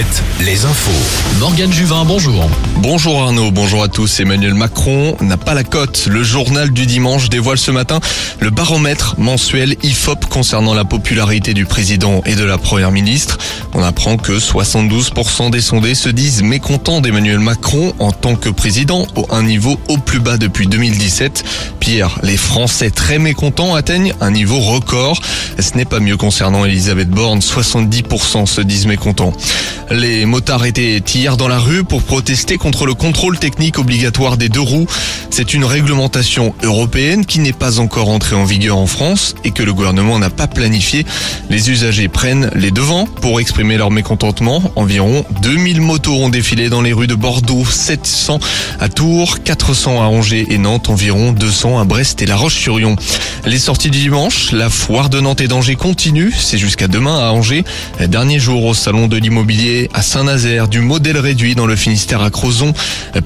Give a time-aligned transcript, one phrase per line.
[0.00, 1.38] Alouette, les infos.
[1.38, 2.48] Morgane Juvin, bonjour.
[2.76, 4.20] Bonjour Arnaud, bonjour à tous.
[4.20, 6.06] Emmanuel Macron n'a pas la cote.
[6.10, 8.00] Le journal du dimanche dévoile ce matin
[8.40, 13.36] le baromètre mensuel IFOP concernant la popularité du président et de la première ministre.
[13.74, 19.06] On apprend que 72% des sondés se disent mécontents d'Emmanuel Macron en tant que président,
[19.16, 21.44] au un niveau au plus bas depuis 2017.
[21.78, 25.20] Pire, les Français très mécontents atteignent un niveau record.
[25.58, 29.34] Ce n'est pas mieux concernant Elisabeth Borne, 70% se disent mécontents.
[29.90, 34.48] Les motards étaient hier dans la rue pour protester contre le contrôle technique obligatoire des
[34.48, 34.86] deux roues.
[35.30, 39.64] C'est une réglementation européenne qui n'est pas encore entrée en vigueur en France et que
[39.64, 41.04] le gouvernement n'a pas planifié.
[41.48, 44.62] Les usagers prennent les devants pour exprimer leur mécontentement.
[44.76, 48.38] Environ 2000 motos ont défilé dans les rues de Bordeaux, 700
[48.78, 52.94] à Tours, 400 à Angers et Nantes, environ 200 à Brest et La Roche-sur-Yon.
[53.44, 56.32] Les sorties du dimanche, la foire de Nantes et d'Angers continue.
[56.36, 57.64] C'est jusqu'à demain à Angers.
[58.06, 62.30] Dernier jour au salon de l'immobilier à Saint-Nazaire, du modèle réduit dans le Finistère à
[62.30, 62.74] Crozon.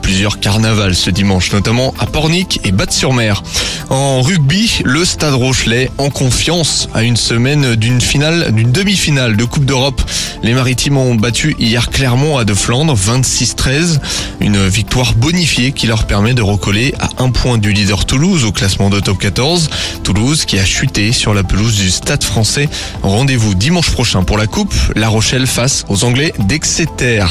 [0.03, 3.43] Plusieurs carnavals ce dimanche, notamment à Pornic et Batte-sur-Mer.
[3.91, 9.45] En rugby, le Stade Rochelet en confiance à une semaine d'une finale, d'une demi-finale de
[9.45, 10.01] Coupe d'Europe.
[10.43, 13.99] Les Maritimes ont battu hier Clermont à De Flandre 26-13.
[14.41, 18.53] Une victoire bonifiée qui leur permet de recoller à un point du leader Toulouse au
[18.53, 19.71] classement de top 14.
[20.03, 22.69] Toulouse qui a chuté sur la pelouse du Stade français.
[23.03, 24.75] Rendez-vous dimanche prochain pour la Coupe.
[24.95, 27.25] La Rochelle face aux Anglais d'Exeter.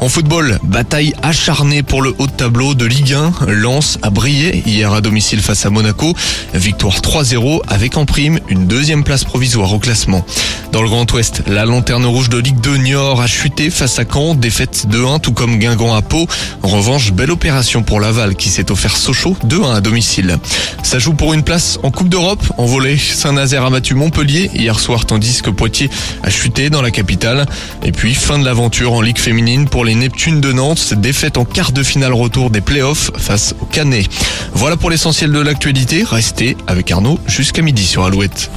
[0.00, 3.46] En football, bataille acharnée pour le haut de tableau de Ligue 1.
[3.48, 6.14] Lens a brillé hier à domicile face à Monaco.
[6.54, 10.24] Victoire 3-0 avec en prime une deuxième place provisoire au classement.
[10.72, 14.04] Dans le Grand Ouest, la lanterne rouge de Ligue 2 Niort a chuté face à
[14.04, 16.26] Caen, défaite 2-1 tout comme Guingamp à Pau.
[16.62, 20.38] En revanche, belle opération pour Laval qui s'est offert Sochaux 2-1 à domicile.
[20.82, 22.42] Ça joue pour une place en Coupe d'Europe.
[22.58, 25.88] En volée, Saint-Nazaire a battu Montpellier hier soir tandis que Poitiers
[26.22, 27.46] a chuté dans la capitale.
[27.82, 31.46] Et puis fin de l'aventure en Ligue féminine pour les Neptunes de Nantes, défaite en
[31.46, 34.06] quart de finale retour des playoffs face au Canet.
[34.52, 36.04] Voilà pour l'essentiel de l'actualité.
[36.08, 38.50] Restez avec Arnaud jusqu'à midi sur Alouette.